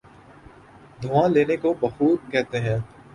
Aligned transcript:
دھواں 1.01 1.27
لینے 1.29 1.57
کو 1.57 1.73
بخور 1.73 2.31
کہتے 2.31 2.59
ہیں۔ 2.59 2.77